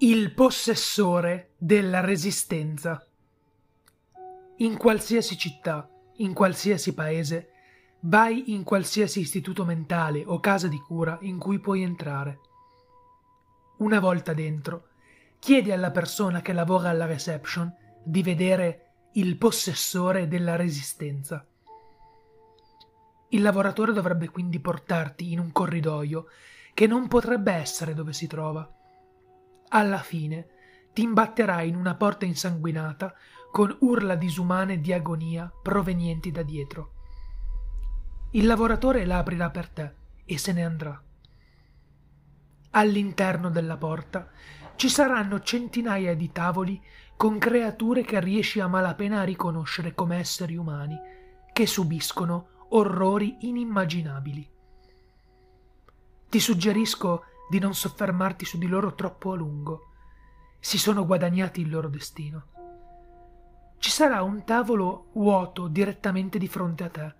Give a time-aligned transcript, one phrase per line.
[0.00, 3.04] Il possessore della resistenza.
[4.58, 7.50] In qualsiasi città, in qualsiasi paese,
[8.02, 12.38] vai in qualsiasi istituto mentale o casa di cura in cui puoi entrare.
[13.78, 14.90] Una volta dentro,
[15.40, 21.44] chiedi alla persona che lavora alla reception di vedere il possessore della resistenza.
[23.30, 26.26] Il lavoratore dovrebbe quindi portarti in un corridoio
[26.72, 28.72] che non potrebbe essere dove si trova
[29.68, 30.48] alla fine
[30.92, 33.14] ti imbatterai in una porta insanguinata
[33.50, 36.92] con urla disumane di agonia provenienti da dietro.
[38.32, 39.92] Il lavoratore la aprirà per te
[40.24, 41.02] e se ne andrà.
[42.70, 44.28] All'interno della porta
[44.76, 46.80] ci saranno centinaia di tavoli
[47.16, 50.96] con creature che riesci a malapena a riconoscere come esseri umani,
[51.52, 54.48] che subiscono orrori inimmaginabili.
[56.28, 59.88] Ti suggerisco di non soffermarti su di loro troppo a lungo.
[60.60, 62.46] Si sono guadagnati il loro destino.
[63.78, 67.14] Ci sarà un tavolo vuoto direttamente di fronte a te,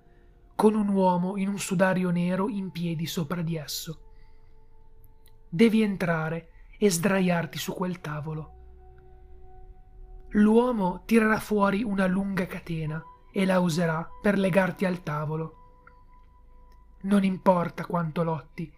[0.55, 4.01] con un uomo in un sudario nero in piedi sopra di esso.
[5.49, 8.57] Devi entrare e sdraiarti su quel tavolo.
[10.33, 15.55] L'uomo tirerà fuori una lunga catena e la userà per legarti al tavolo.
[17.03, 18.71] Non importa quanto lotti,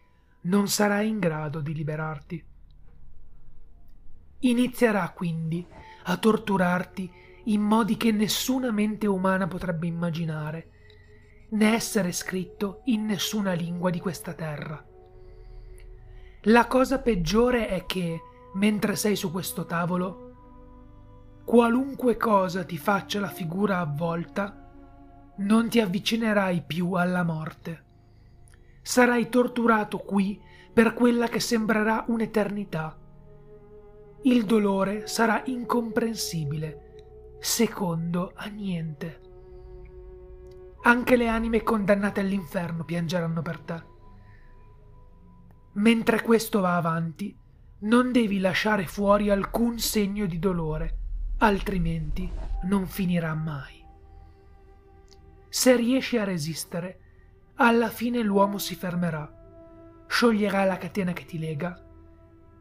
[0.43, 2.45] non sarai in grado di liberarti.
[4.41, 5.67] Inizierà quindi
[6.05, 7.13] a torturarti
[7.45, 10.71] in modi che nessuna mente umana potrebbe immaginare,
[11.51, 14.83] né essere scritto in nessuna lingua di questa terra.
[16.45, 18.21] La cosa peggiore è che,
[18.55, 24.71] mentre sei su questo tavolo, qualunque cosa ti faccia la figura avvolta,
[25.39, 27.89] non ti avvicinerai più alla morte
[28.83, 30.41] sarai torturato qui
[30.73, 32.99] per quella che sembrerà un'eternità.
[34.23, 39.21] Il dolore sarà incomprensibile, secondo a niente.
[40.83, 43.83] Anche le anime condannate all'inferno piangeranno per te.
[45.73, 47.37] Mentre questo va avanti,
[47.81, 50.99] non devi lasciare fuori alcun segno di dolore,
[51.39, 52.31] altrimenti
[52.65, 53.83] non finirà mai.
[55.49, 57.00] Se riesci a resistere,
[57.63, 59.31] alla fine l'uomo si fermerà,
[60.07, 61.79] scioglierà la catena che ti lega,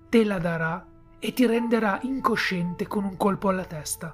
[0.10, 0.86] te la darà
[1.20, 4.14] e ti renderà incosciente con un colpo alla testa.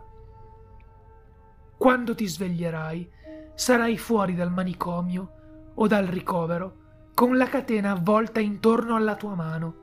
[1.76, 3.12] Quando ti sveglierai,
[3.56, 6.84] sarai fuori dal manicomio o dal ricovero
[7.16, 9.76] con la catena avvolta intorno alla tua mano.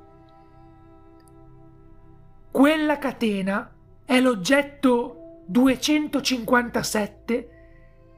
[2.53, 3.75] Quella catena
[4.05, 7.49] è l'oggetto 257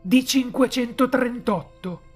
[0.02, 2.12] di 538.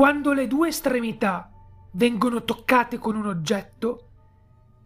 [0.00, 1.52] Quando le due estremità
[1.90, 4.08] vengono toccate con un oggetto,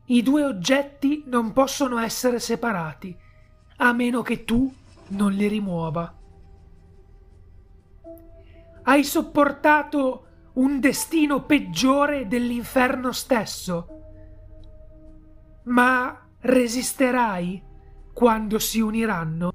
[0.06, 3.16] i due oggetti non possono essere separati,
[3.76, 4.74] a meno che tu
[5.10, 6.12] non li rimuova.
[8.82, 13.86] Hai sopportato un destino peggiore dell'inferno stesso,
[15.66, 17.62] ma resisterai
[18.12, 19.52] quando si uniranno?